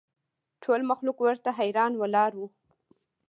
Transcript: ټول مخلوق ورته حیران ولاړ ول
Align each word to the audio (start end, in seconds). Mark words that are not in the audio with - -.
ټول 0.63 0.81
مخلوق 0.91 1.17
ورته 1.21 1.49
حیران 1.59 1.93
ولاړ 2.01 2.31
ول 2.35 2.51